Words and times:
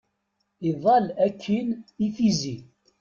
Iḍal 0.69 1.05
akkin 1.25 1.69
i 2.05 2.07
tizi. 2.15 2.57